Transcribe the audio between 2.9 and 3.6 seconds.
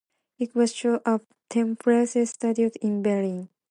Berlin.